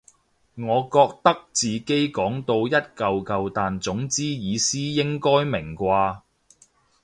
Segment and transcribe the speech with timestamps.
[0.55, 6.21] 我覺得自己講到一嚿嚿但總之意思應該明啩